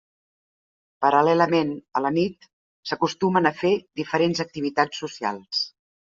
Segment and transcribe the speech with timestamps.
[1.05, 2.47] Paral·lelament a la nit
[2.91, 5.61] s'acostumen a fer diferents activitats socials.